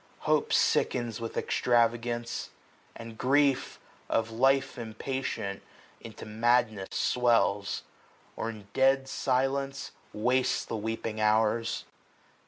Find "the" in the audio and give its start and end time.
10.65-10.75